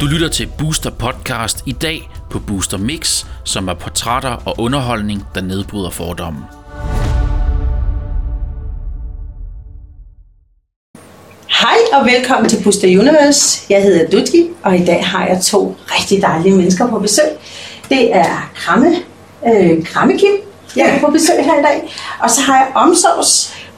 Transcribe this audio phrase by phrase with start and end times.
[0.00, 5.22] Du lytter til Booster Podcast i dag på Booster Mix, som er portrætter og underholdning,
[5.34, 6.40] der nedbryder fordomme.
[11.60, 13.66] Hej og velkommen til Booster Universe.
[13.70, 17.28] Jeg hedder Dutki, og i dag har jeg to rigtig dejlige mennesker på besøg.
[17.88, 18.96] Det er Kramme,
[19.46, 20.32] øh, Kramme Kim,
[20.76, 21.94] jeg er på besøg her i dag.
[22.20, 22.68] Og så har jeg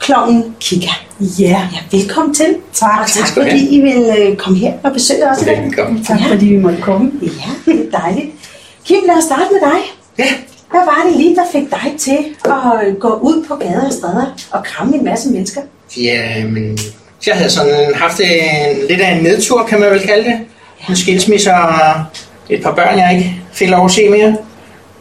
[0.00, 0.88] omsorgsklovnen Kika.
[1.20, 2.46] Ja, Ja, velkommen til.
[2.72, 3.00] Tak.
[3.00, 5.62] Og tak Tak fordi I vil øh, komme her og besøge os i dag.
[5.64, 6.04] Velkommen.
[6.04, 6.26] tak Ja.
[6.32, 7.10] fordi vi måtte komme.
[7.22, 8.26] Ja, det er dejligt.
[8.86, 9.80] Kim, lad os starte med dig.
[10.18, 10.24] Ja,
[10.70, 13.92] Hvad var det lige, der fik dig til at øh, gå ud på gader og
[13.92, 15.60] stræder og kramme en masse mennesker?
[15.96, 16.78] ja men
[17.26, 20.38] jeg havde sådan haft en, lidt af en nedtur, kan man vel kalde det.
[20.88, 21.74] En skilsmisse og
[22.50, 24.36] et par børn, jeg ikke fik lov at se mere.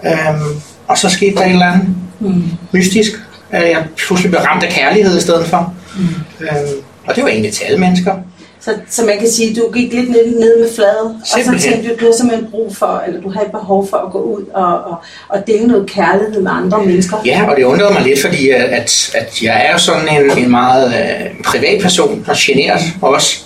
[0.06, 0.56] Øhm,
[0.88, 1.88] og så skete der et eller andet
[2.20, 2.44] Mm.
[2.72, 3.12] mystisk.
[3.54, 5.74] At Jeg pludselig blev ramt af kærlighed i stedet for.
[5.98, 6.04] Mm.
[6.42, 8.14] Øhm, og det var egentlig til alle mennesker.
[8.60, 11.34] Så, så man kan sige, at du gik lidt ned, ned med fladet, og så
[11.34, 11.72] Simpelthen.
[11.72, 14.22] tænkte du, du har simpelthen brug for, eller du har et behov for at gå
[14.22, 14.96] ud og, og,
[15.30, 17.18] og dele noget kærlighed med andre mennesker.
[17.26, 20.38] Ja, og det undrede mig lidt, fordi at, at, at jeg er jo sådan en,
[20.38, 23.40] en meget øh, privat person, og generet også.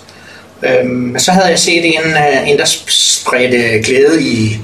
[0.62, 4.58] Øhm, men så havde jeg set en, øh, en der spredte glæde i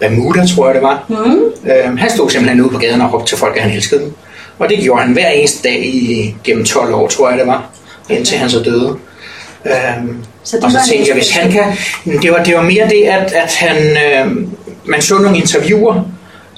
[0.00, 1.04] Bermuda, tror jeg det var.
[1.08, 1.70] Mm.
[1.70, 4.14] Øhm, han stod simpelthen ude på gaden og råbte til folk, at han elskede dem.
[4.58, 7.70] Og det gjorde han hver eneste dag i gennem 12 år, tror jeg det var,
[8.10, 8.96] indtil han så døde.
[9.66, 11.64] Øhm, Så det og så tænkte jeg, hvis han kan...
[12.22, 14.48] Det var, det var mere det, at, at han, øh,
[14.84, 16.02] man så nogle interviewer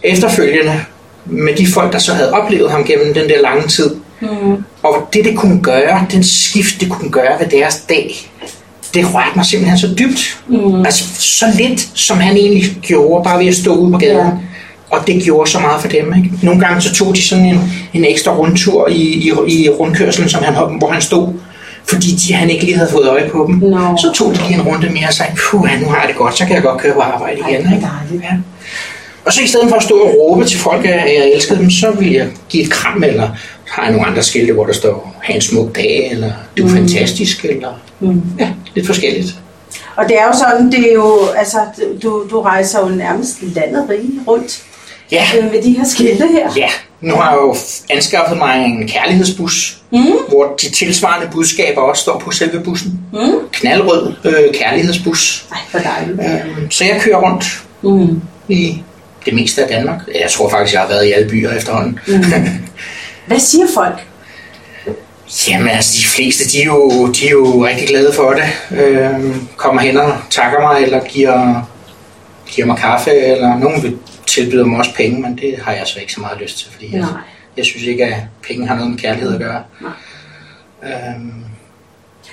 [0.03, 0.81] efterfølgende
[1.27, 3.91] med de folk, der så havde oplevet ham gennem den der lange tid.
[4.21, 4.57] Mm.
[4.83, 8.31] Og det, det kunne gøre, den skift, det kunne gøre ved deres dag,
[8.95, 10.39] det rørte mig simpelthen så dybt.
[10.49, 10.85] Mm.
[10.85, 14.17] Altså så lidt, som han egentlig gjorde, bare ved at stå ude på gaden.
[14.17, 14.33] Ja.
[14.91, 16.15] Og det gjorde så meget for dem.
[16.17, 16.31] Ikke?
[16.43, 20.43] Nogle gange så tog de sådan en, en ekstra rundtur i, i, i rundkørslen, som
[20.43, 21.29] han, hvor han stod,
[21.89, 23.55] fordi de, han ikke lige havde fået øje på dem.
[23.55, 23.97] Nå.
[23.97, 26.39] Så tog de lige en runde mere og sagde, puh, nu har jeg det godt,
[26.39, 27.69] så kan jeg godt køre på arbejde Ej, igen.
[27.69, 27.77] hvor
[28.13, 28.27] Ikke?
[28.31, 28.37] Ja.
[29.25, 31.71] Og så i stedet for at stå og råbe til folk, at jeg elskede dem,
[31.71, 33.31] så ville jeg give et kram, eller
[33.69, 36.69] har jeg nogle andre skilte, hvor der står, have en smuk dag, eller du er
[36.69, 36.75] mm.
[36.75, 37.73] fantastisk, eller
[38.03, 38.23] Mm.
[38.39, 39.35] ja, lidt forskelligt.
[39.97, 41.59] Og det er jo sådan, det er jo, altså,
[42.03, 44.63] du, du rejser jo nærmest landet rige rundt
[45.13, 46.51] Ja, øh, med de her skilte her.
[46.57, 46.69] ja.
[47.01, 47.57] Nu har jeg jo
[47.91, 50.05] anskaffet mig en kærlighedsbus, Mm.
[50.29, 53.01] hvor de tilsvarende budskaber også står på selve bussen.
[53.13, 53.33] Mm.
[53.53, 55.45] Knaldrød øh, kærlighedsbus.
[55.53, 56.21] Ej, hvor dejligt.
[56.21, 57.45] Øh, så jeg kører rundt
[57.83, 58.21] Mm.
[58.49, 58.83] i
[59.25, 60.01] det meste af Danmark.
[60.21, 61.99] Jeg tror faktisk, jeg har været i alle byer efterhånden.
[62.07, 62.25] Mm.
[63.27, 63.95] Hvad siger folk?
[65.49, 68.79] Jamen altså, de fleste, de er jo, de er jo rigtig glade for det.
[68.81, 71.69] Øh, kommer hen og takker mig, eller giver,
[72.51, 73.97] giver mig kaffe, eller nogen vil
[74.31, 76.89] tilbyde mig også penge, men det har jeg så ikke så meget lyst til, fordi
[76.93, 77.11] jeg, Nej.
[77.57, 78.15] jeg synes ikke, at
[78.49, 79.63] penge har noget med kærlighed at gøre.
[79.81, 79.93] Nej.
[80.85, 81.33] Øhm,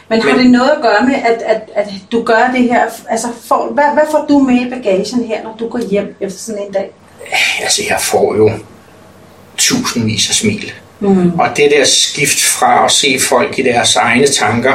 [0.09, 2.85] Men har Men- det noget at gøre med, at, at, at du gør det her?
[3.09, 6.39] Altså, får, hvad, hvad får du med i bagagen her, når du går hjem efter
[6.39, 6.89] sådan en dag?
[7.63, 8.51] altså, jeg får jo
[9.57, 10.71] tusindvis af smil.
[10.99, 11.39] Mm.
[11.39, 14.73] Og det der skift fra at se folk i deres egne tanker,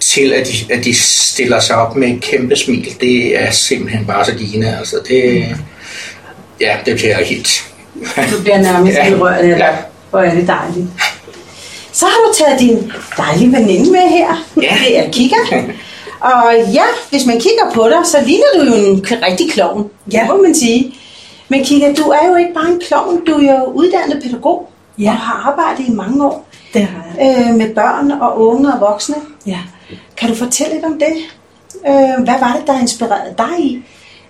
[0.00, 4.06] til at de, at de stiller sig op med et kæmpe smil, det er simpelthen
[4.06, 4.78] bare så givende.
[4.78, 5.56] Altså, det,
[6.60, 7.48] ja, det bliver jeg helt...
[8.32, 9.08] Du bliver nærmest Ja.
[9.08, 9.16] ja.
[9.16, 9.56] rørt af det.
[9.58, 9.68] Ja.
[10.10, 10.86] Hvor er det dejligt.
[11.92, 14.44] Så har du taget din dejlige veninde med her.
[14.62, 14.76] Ja.
[14.88, 15.36] Det er Kika.
[16.20, 19.90] Og ja, hvis man kigger på dig, så ligner du jo en rigtig klovn.
[20.12, 20.18] Ja.
[20.20, 20.94] Det må man sige.
[21.48, 24.70] Men Kika, du er jo ikke bare en klovn, du er jo uddannet pædagog.
[24.98, 25.10] Ja.
[25.10, 27.44] Og har arbejdet i mange år Det har jeg.
[27.48, 29.14] øh, med børn og unge og voksne.
[29.46, 29.58] Ja.
[30.16, 31.16] Kan du fortælle lidt om det?
[31.88, 33.82] Øh, hvad var det, der inspirerede dig i,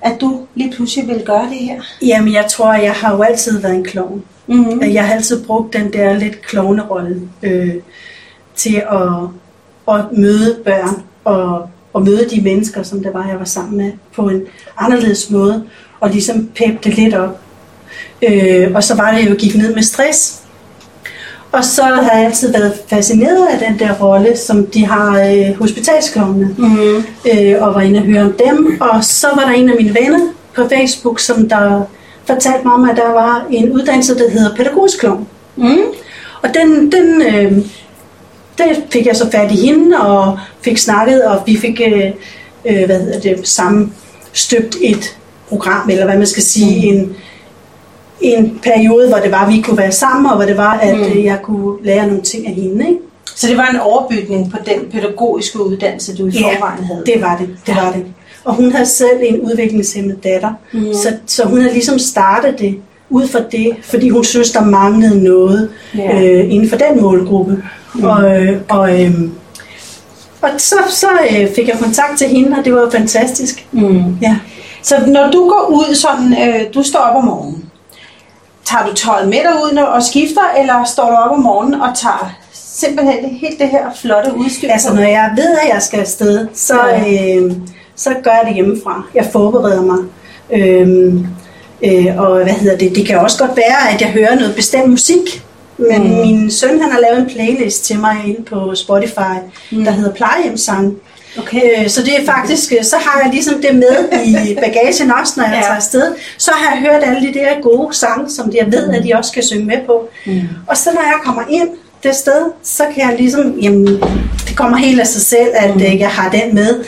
[0.03, 1.83] at du lige pludselig ville gøre det her?
[2.03, 4.25] Jamen, jeg tror, jeg har jo altid været en klovn.
[4.47, 4.83] Mm-hmm.
[4.83, 7.75] Jeg har altid brugt den der lidt klovnerolle øh,
[8.57, 13.45] til at, at møde børn og, og møde de mennesker, som det var, jeg var
[13.45, 14.43] sammen med, på en
[14.79, 15.65] anderledes måde,
[16.01, 17.41] og ligesom peppe det lidt op.
[18.23, 20.43] Øh, og så var det, jo gik ned med stress.
[21.53, 25.59] Og så har jeg altid været fascineret af den der rolle, som de har øh,
[25.59, 26.55] hospitalsklovnene.
[26.59, 27.05] Mm-hmm.
[27.33, 28.81] øh, og var inde og høre om dem.
[28.81, 31.83] Og så var der en af mine venner på Facebook, som der
[32.25, 35.27] fortalte mig om, at der var en uddannelse, der hedder pædagogisk klovn.
[35.57, 35.79] Mm.
[36.43, 37.59] Og den, den øh,
[38.59, 42.11] der fik jeg så fat i hende, og fik snakket, og vi fik øh,
[42.65, 43.93] øh, hvad hedder det, sammen
[44.33, 45.17] støbt et
[45.49, 46.99] program, eller hvad man skal sige, mm.
[46.99, 47.17] en,
[48.21, 50.97] en periode, hvor det var, at vi kunne være sammen, og hvor det var, at
[50.97, 51.03] Mm.
[51.03, 51.25] mm.
[51.25, 52.89] jeg kunne lære nogle ting af hende.
[52.89, 53.01] Ikke?
[53.37, 57.03] Så det var en overbygning på den pædagogiske uddannelse, du i forvejen havde?
[57.07, 57.49] det var det.
[57.67, 58.05] det, var det.
[58.45, 60.95] Og hun havde selv en udviklingshemmet datter, mm.
[60.95, 62.77] så, så hun havde ligesom startet det
[63.11, 66.23] ud fra det, fordi hun synes, der manglede noget Ja.
[66.23, 67.63] øh, inden for den målgruppe.
[67.95, 68.05] Mm.
[68.05, 69.15] Og, øh, og, øh,
[70.43, 73.67] og så, så øh, fik jeg kontakt til hende, og det var fantastisk.
[73.73, 74.17] Mm.
[74.23, 74.37] Ja.
[74.83, 77.65] Så når du går ud sådan, øh, du står op om morgenen,
[78.65, 81.89] tager du tøjet med dig ud og skifter, eller står du op om morgenen og
[81.95, 86.47] tager simpelthen helt det her flotte udstyr Altså, når jeg ved, at jeg skal afsted,
[86.55, 87.53] så, øh,
[87.97, 89.03] så gør jeg det hjemmefra.
[89.15, 89.99] Jeg forbereder mig.
[90.51, 91.27] Øhm,
[91.85, 92.97] øh, og hvad hedder det?
[92.97, 95.45] Det kan også godt være, at jeg hører noget bestemt musik.
[95.79, 96.21] Men mm.
[96.21, 99.37] min søn han har lavet en playlist til mig inde på Spotify,
[99.73, 99.85] mm.
[99.85, 100.97] der hedder Plejehjemssang.
[101.39, 101.61] Okay.
[101.85, 105.33] Øh, så det er faktisk, øh, så har jeg ligesom det med i bagagen også,
[105.37, 105.61] når jeg Ja.
[105.63, 106.13] tager afsted.
[106.39, 109.31] Så har jeg hørt alle de der gode sange, som jeg ved, at de også
[109.31, 110.09] skal synge med på.
[110.27, 110.41] Mm.
[110.67, 111.69] Og så når jeg kommer ind
[112.03, 113.87] det sted, så kan jeg ligesom, jamen,
[114.49, 115.83] det kommer helt af sig selv, at mm.
[115.83, 116.85] jeg har den med.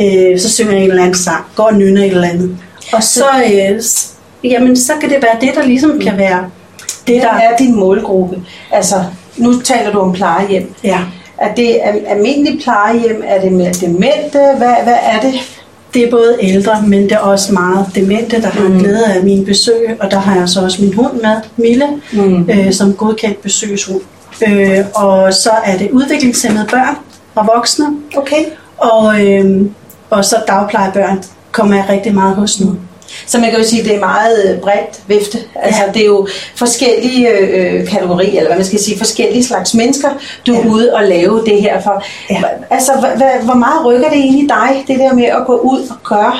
[0.00, 2.56] Øh, så synger jeg en eller anden sang, går og nynner et eller andet.
[2.92, 3.82] Og så, øh,
[4.52, 6.44] jamen, så kan det være det, der ligesom kan være
[7.06, 7.28] det, Det der...
[7.32, 8.36] er din målgruppe.
[8.72, 9.04] Altså,
[9.36, 10.74] nu taler du om plejehjem.
[10.84, 10.98] Ja.
[11.40, 13.22] Er det al- almindelig plejehjem?
[13.26, 14.38] Er det mere demente?
[14.58, 15.34] Hvad, hvad er det?
[15.94, 18.78] Det er både ældre, men det er også meget demente, der har mm.
[18.78, 22.50] glæde af mine besøg, og der har jeg så også min hund med, Mille, mm.
[22.50, 24.00] øh, som godkendt besøgshund.
[24.48, 26.96] Øh, og så er det udviklingshemmede børn
[27.34, 28.44] og voksne, Okay.
[28.78, 29.66] og, øh,
[30.10, 31.22] og så dagplejebørn
[31.52, 32.76] kommer jeg rigtig meget hos nu.
[33.26, 35.38] Så man kan jo sige, at det er meget øh, bredt vifte.
[35.62, 35.92] Altså, Ja.
[35.92, 40.08] det er jo forskellige øh, kategorier, eller hvad man skal sige, forskellige slags mennesker,
[40.46, 40.66] du er Ja.
[40.70, 42.02] ude og lave det her for.
[42.30, 42.42] Ja.
[42.70, 45.96] Altså, hvad, hvor meget rykker det egentlig dig, det der med at gå ud og
[46.04, 46.34] gøre?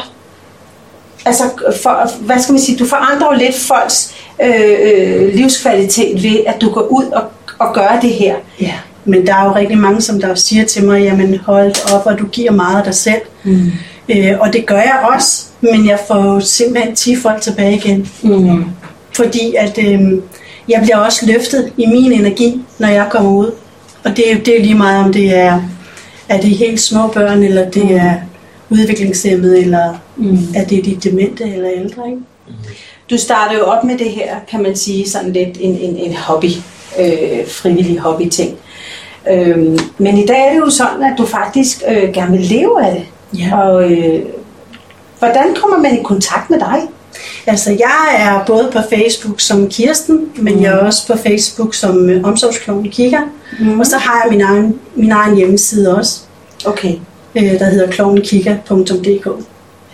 [1.27, 1.43] Altså,
[1.83, 6.61] for, hvad skal man sige, du forandrer jo lidt folks øh, øh, livskvalitet ved, at
[6.61, 7.23] du går ud og,
[7.59, 8.35] og gør det her.
[8.61, 8.73] Ja.
[9.05, 12.19] Men der er jo rigtig mange, som der siger til mig, jamen hold op, og
[12.19, 13.21] du giver meget af dig selv.
[13.45, 13.73] Mm.
[14.09, 18.11] Øh, og det gør jeg også, men jeg får simpelthen 10 folk tilbage igen.
[18.23, 18.65] Mm.
[19.13, 20.01] Fordi at øh,
[20.69, 23.51] jeg bliver også løftet i min energi, når jeg kommer ud.
[24.05, 25.63] Og det er jo det er lige meget, om det er,
[26.29, 28.15] er det helt små børn, eller det er
[28.71, 30.39] udviklingshemmede, eller mm.
[30.55, 32.09] er det de demente eller ældre.
[32.09, 32.21] Ikke?
[33.11, 36.15] Du startede jo op med det her, kan man sige, sådan lidt en, en, en
[36.15, 36.51] hobby,
[36.99, 38.57] øh, frivillig hobby-ting.
[39.31, 42.87] Øhm, men i dag er det jo sådan, at du faktisk øh, gerne vil leve
[42.87, 43.07] af det.
[43.39, 43.59] Ja.
[43.59, 44.23] Og øh,
[45.19, 46.81] hvordan kommer man i kontakt med dig?
[47.47, 50.63] Altså, jeg er både på Facebook som Kirsten, men mm.
[50.63, 53.21] jeg er også på Facebook som øh, Omsorgskloven Kigger.
[53.61, 53.81] Mm.
[53.81, 56.21] Og så har jeg min egen, min egen hjemmeside også,
[56.65, 56.95] Okay.
[57.35, 59.29] øh, der hedder klovnenkigger.dk.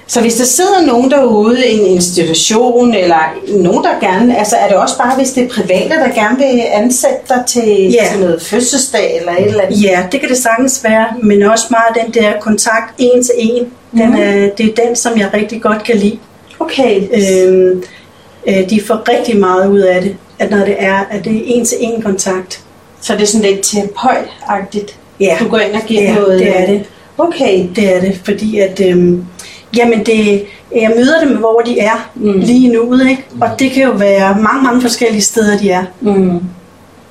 [0.09, 3.19] Så hvis der sidder nogen derude i en institution, eller
[3.49, 6.63] nogen, der gerne, altså er det også bare, hvis det er private, der gerne vil
[6.73, 8.09] ansætte dig til, Ja.
[8.13, 9.83] til noget fødselsdag, eller et eller andet?
[9.83, 13.67] Ja, det kan det sagtens være, men også meget den der kontakt en til en.
[13.93, 14.17] Den Mhm.
[14.21, 16.19] er, det er den, som jeg rigtig godt kan lide.
[16.61, 17.01] Okay.
[17.01, 17.83] Øhm,
[18.47, 21.41] øh, de får rigtig meget ud af det, at når det er, at det er
[21.47, 22.61] en til en kontakt.
[23.01, 24.97] Så det er sådan lidt terapeutagtigt.
[25.21, 25.37] Ja.
[25.41, 26.39] Du går ind og giver Ja, noget...
[26.41, 26.85] det er det.
[27.19, 27.67] Okay.
[27.77, 29.25] Det er det, fordi at, øhm,
[29.77, 30.45] jamen det,
[30.75, 32.33] jeg møder dem, hvor de er mm.
[32.41, 33.25] lige nu, ikke?
[33.41, 35.85] og det kan jo være mange, mange forskellige steder, de er.
[36.01, 36.41] Mm.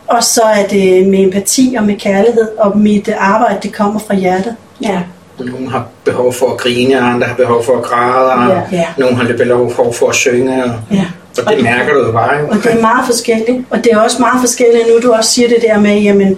[0.08, 4.16] Og så er det med empati og med kærlighed, og mit arbejde, det kommer fra
[4.16, 4.56] hjertet.
[4.82, 5.00] Ja.
[5.40, 8.62] Nogle har behov for at grine, andre har behov for at græde, og Ja.
[8.78, 8.86] Ja.
[8.98, 10.64] nogle har behov for, for at synge.
[10.64, 11.06] Og, Ja.
[11.46, 12.50] og det mærker du jo bare.
[12.50, 13.66] Og det er meget forskelligt.
[13.70, 16.38] Og det er også meget forskelligt, nu du også siger det der med, jamen,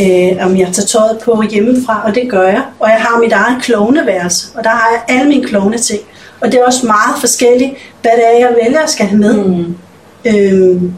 [0.00, 2.62] øh, om jeg tager tøjet på hjemmefra, og det gør jeg.
[2.80, 6.00] Og jeg har mit eget klovneværelse, og der har jeg alle mine klovne ting.
[6.40, 7.72] Og det er også meget forskelligt,
[8.02, 9.44] hvad det er, jeg vælger at skal have med.
[9.44, 9.76] Mm.
[10.26, 10.92] Øhm,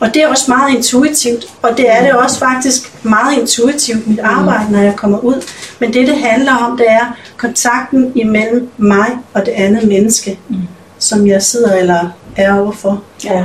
[0.00, 4.20] og det er også meget intuitivt, og det er det også faktisk meget intuitivt, mit
[4.20, 5.44] arbejde, når jeg kommer ud.
[5.78, 10.56] Men det, det handler om, det er kontakten imellem mig og det andet menneske, mm.
[10.98, 13.02] som jeg sidder eller er overfor.
[13.24, 13.44] ja.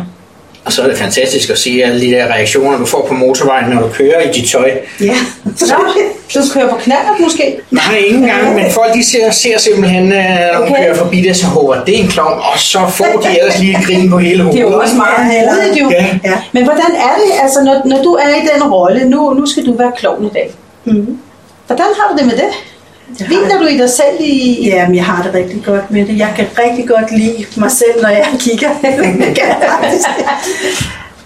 [0.67, 3.69] Og så er det fantastisk at se alle de der reaktioner, du får på motorvejen,
[3.69, 4.71] når du kører i dit tøj.
[5.01, 5.15] Ja.
[5.55, 5.75] Så,
[6.36, 7.59] du kører på knallert måske?
[7.71, 10.19] Nej, ikke engang, men folk de ser, ser simpelthen, øh,
[10.53, 10.71] når okay.
[10.71, 10.83] Okay.
[10.83, 13.77] kører forbi det, så håber det er en klovn, og så får de ellers lige
[13.79, 14.59] et grin på hele hovedet.
[14.59, 15.89] Det er jo også meget Ja, modigt jo.
[15.89, 16.05] Ja.
[16.24, 16.38] Ja.
[16.51, 19.65] Men hvordan er det, altså når, når du er i den rolle, nu, nu skal
[19.65, 20.51] du være klovn i dag.
[20.86, 21.19] Mm.
[21.67, 22.50] Hvordan har du det med det?
[23.20, 24.60] Jeg Hviler du i dig selv i...
[24.70, 26.18] Jamen, jeg har det rigtig godt med det.
[26.18, 28.70] Jeg kan rigtig godt lide mig selv, når jeg kigger.
[29.26, 30.08] det kan jeg faktisk.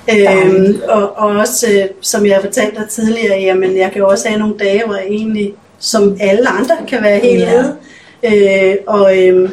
[0.10, 4.08] øhm, og, og også, øh, som jeg har fortalt dig tidligere, jamen, jeg kan jo
[4.08, 7.52] også have nogle dage, hvor jeg egentlig, som alle andre, kan være helt Ja.
[7.52, 7.76] nede.
[8.24, 9.50] Øh, og, øhm,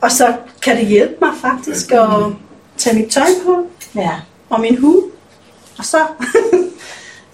[0.00, 0.26] og så
[0.62, 2.08] kan det hjælpe mig faktisk at
[2.78, 4.10] tage mit tøj på, Ja.
[4.50, 5.02] og min hue.
[5.78, 5.96] Og så,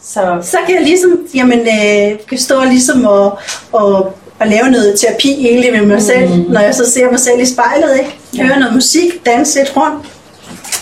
[0.04, 3.38] Så, så kan jeg ligesom, jamen, øh, kan stå ligesom og,
[3.72, 3.94] og,
[4.38, 7.46] og lave noget terapi egentlig med mig selv, når jeg så ser mig selv i
[7.46, 8.46] spejlet, ikke?
[8.48, 10.06] Høre noget musik, danse lidt rundt,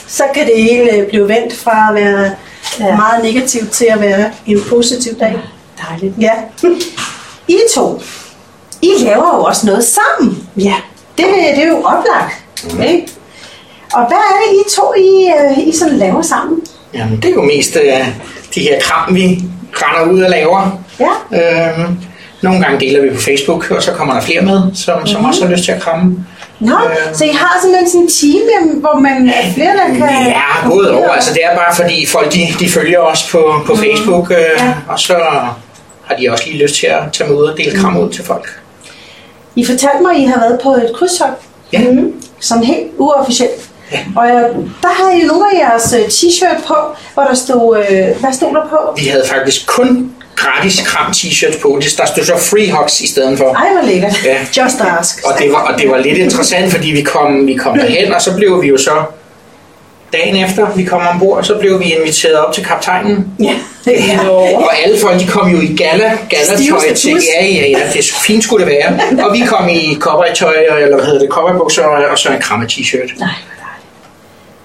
[0.08, 2.30] så kan det hele blive vendt fra at være
[2.80, 2.86] Ja.
[2.86, 2.96] ja.
[2.96, 5.38] meget negativt til at være en positiv dag.
[5.88, 6.14] dejligt.
[6.20, 6.32] Ja.
[7.48, 8.00] I to,
[8.82, 10.48] I laver jo også noget sammen.
[10.56, 10.74] Ja.
[11.18, 11.24] Det,
[11.56, 12.44] det er jo oplagt.
[12.74, 12.82] Mm.
[12.82, 13.08] Ikke?
[13.92, 16.60] Og hvad er det, I to, I, øh, I sådan laver sammen?
[16.94, 18.08] Jamen, det er jo mest øh,
[18.54, 19.42] de her kram, vi
[19.72, 20.82] render ud og laver.
[21.00, 21.72] Ja.
[21.80, 21.96] Øhm,
[22.42, 25.06] nogle gange deler vi på Facebook, og så kommer der flere med, som, mm-hmm.
[25.06, 26.24] som også har lyst til at kramme.
[26.60, 27.14] Nå, Øh.
[27.14, 30.26] så I har sådan en sådan team, hvor man er flere, der kan...
[30.26, 31.08] Ja, både over.
[31.08, 34.74] Altså, det er bare fordi folk, de, de følger os på, på Facebook, øh, Ja.
[34.88, 35.14] og så
[36.04, 38.24] har de også lige lyst til at tage med ud og dele kram ud til
[38.24, 38.60] folk.
[39.56, 41.40] I fortalte mig, at I har været på et krydstogt.
[41.72, 41.80] Ja.
[41.80, 42.12] Mm.
[42.40, 43.69] Sådan helt uofficielt.
[44.16, 44.42] Og øh,
[44.82, 46.74] der havde I nogle af jeres øh, t-shirt på,
[47.14, 47.78] hvor der stod...
[47.90, 48.78] Øh, hvad stod der på?
[48.96, 51.78] Vi havde faktisk kun gratis kram t-shirts på.
[51.82, 53.54] Det- Der stod så free hugs i stedet for.
[53.54, 54.24] Ej, hvor lækkert.
[54.24, 54.62] Ja.
[54.64, 55.18] Just ask.
[55.24, 58.22] Og det, var, og det var lidt interessant, fordi vi kom, vi kom derhen, og
[58.22, 59.02] så blev vi jo så
[60.12, 63.26] dagen efter vi kom ombord, så blev vi inviteret op til kaptajnen.
[63.42, 63.54] Ja.
[63.86, 64.28] Ja.
[64.56, 67.16] Og alle folk, de kom jo i gala, gala-tøj til.
[67.40, 69.24] Ja, ja, ja, det er fint skulle det være.
[69.26, 72.66] Og vi kom i cowboy-tøj, eller hvad hedder det, cowboybukser, og og så en krammer
[72.66, 73.18] t-shirt.
[73.18, 73.28] Nej.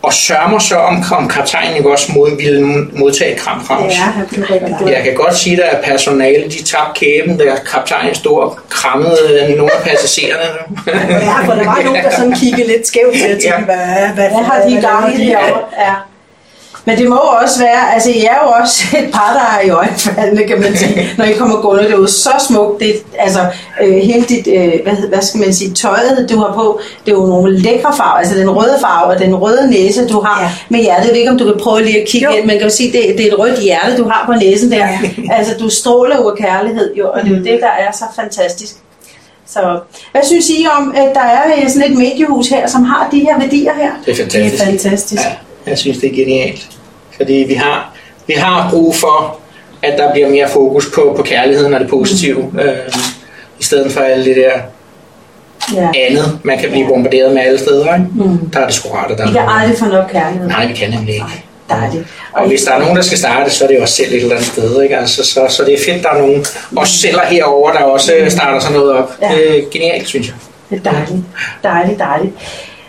[0.05, 2.61] Og sørger så om, om kaptajnen ikke også mod, ville
[3.01, 3.93] modtage et kram fra os.
[3.93, 4.87] Ja, han blev rigtig.
[4.95, 9.73] Jeg kan godt sige, at personale de tabte kæben, da kaptajnen stod og krammede nogle
[9.73, 10.49] af passagererne.
[10.87, 13.63] Ja, for der var nogen, der sådan kiggede lidt skævt til at tænke, Ja.
[13.65, 15.61] hvad, hvad, Hvad har de gang i derovre?
[15.79, 15.93] Ja.
[16.87, 19.67] Men det må jo også være, altså I er jo også et par, der er
[19.67, 21.83] i øjenfaldene, kan man sige, når I kommer gående.
[21.83, 23.39] Det er jo så smukt, det, altså
[23.83, 27.15] øh, hele dit, øh, hvad, hvad skal man sige, tøjet du har på, det er
[27.15, 30.49] jo nogle lækre farver, altså den røde farve og den røde næse, du har Ja.
[30.69, 31.05] med hjertet.
[31.05, 32.37] Jeg ved ikke, om du kan prøve lige at kigge Jo.
[32.37, 34.71] ind, man kan jo sige, det, det er et rødt hjerte, du har på næsen
[34.71, 34.77] der.
[34.77, 34.99] Ja.
[35.37, 38.03] Altså du stråler jo af kærlighed, jo, og det er jo det, der er så
[38.15, 38.75] fantastisk.
[39.47, 39.79] Så
[40.11, 43.19] hvad synes I om, at der er øh, sådan et mediehus her, som har de
[43.19, 43.89] her værdier her?
[44.05, 44.61] Det er Det fantastisk.
[44.63, 45.21] er fantastisk.
[45.21, 45.31] Ja,
[45.67, 46.67] jeg synes, det er genialt.
[47.17, 47.95] Fordi vi har,
[48.27, 49.39] vi har brug for,
[49.81, 52.59] at der bliver mere fokus på, på kærligheden og det positive, mm.
[52.59, 52.75] øh,
[53.59, 54.51] i stedet for alt det der
[55.73, 55.89] Ja.
[55.95, 57.93] andet, man kan blive bombarderet med alle steder.
[57.93, 58.07] Ikke?
[58.15, 58.49] Mm.
[58.49, 60.47] Der er det sgu rart, der I er kan aldrig få nok kærlighed.
[60.47, 61.25] Nej, vi kan nemlig ikke.
[61.69, 62.07] Nej, dejligt.
[62.33, 64.21] Og hvis der er nogen, der skal starte, så er det jo os selv et
[64.21, 64.81] eller andet sted.
[64.81, 64.97] Ikke?
[64.97, 66.45] Altså, så, så det er fedt, der er nogen,
[66.75, 69.11] også celler herover der også øh, starter sådan noget op.
[69.21, 69.27] Ja.
[69.27, 70.35] Det er genialt, synes jeg.
[70.69, 71.19] Det er dejligt.
[71.63, 72.33] Dejligt, dejligt.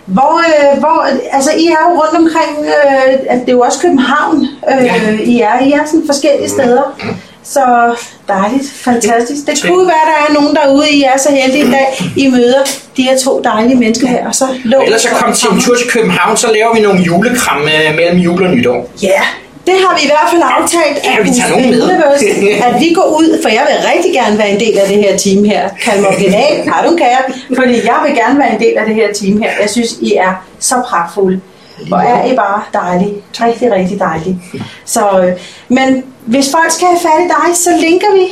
[0.06, 3.78] Hvor, øh, hvor, altså I er jo rundt omkring, øh, at det er jo også
[3.82, 4.94] København, øh, Ja.
[5.24, 6.98] I er, I er sådan forskellige steder.
[7.42, 7.94] Så
[8.28, 9.46] dejligt, fantastisk.
[9.46, 12.62] Det kunne være, der er nogen derude, I er så heldige i dag, I møder
[12.96, 15.74] de her to dejlige mennesker her, og så lå ellers så kom til en tur
[15.74, 18.90] til København, så laver vi nogle julekram øh, mellem jul og nytår.
[19.02, 19.20] Ja,
[19.66, 21.82] det har vi i hvert fald aftalt, Ja, at, vi tager nogen med.
[21.82, 22.26] Universe,
[22.68, 25.16] at vi går ud, for jeg vil rigtig gerne være en del af det her
[25.16, 25.68] team her.
[25.84, 27.22] Kald mig original, har du kære,
[27.58, 29.50] fordi jeg vil gerne være en del af det her team her.
[29.60, 31.40] Jeg synes, I er så pragtfulde.
[31.88, 33.14] Hvor er I bare dejlige.
[33.40, 34.40] Rigtig, rigtig dejlige.
[34.84, 35.32] Så, øh,
[35.68, 38.26] men hvis folk skal have fat i dig, så linker vi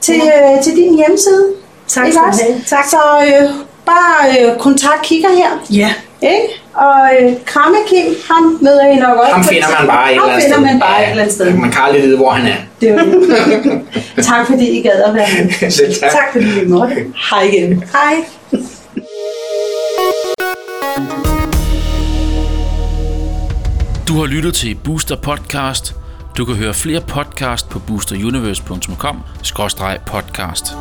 [0.00, 1.46] til, øh, til din hjemmeside.
[1.88, 2.62] Tak skal du have.
[2.66, 2.84] Tak.
[2.84, 3.50] Så øh,
[3.86, 5.48] bare øh, kontakt kigger her.
[5.70, 5.92] Ja.
[6.22, 6.48] Ikke?
[6.74, 9.32] Og øh, Kramme Kim, ham møder I nok også.
[9.32, 10.64] Ham finder man bare et eller Ham andet finder sted.
[10.66, 11.52] man bare Ja, et eller andet sted.
[11.54, 12.56] Man kan aldrig vide, hvor han er.
[12.80, 13.80] Det er jo det.
[14.30, 15.70] tak fordi I gad at være med.
[15.78, 16.10] Selv tak.
[16.10, 16.94] Tak fordi vi måtte.
[17.30, 17.84] Hej igen.
[17.92, 18.14] Hej.
[24.08, 25.94] Du har lyttet til Booster Podcast.
[26.38, 30.74] Du kan høre flere podcast på boosteruniverse.com-podcast.